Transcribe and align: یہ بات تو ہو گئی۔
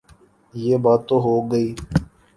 یہ 0.53 0.75
بات 0.83 1.01
تو 1.07 1.15
ہو 1.23 1.35
گئی۔ 1.51 1.67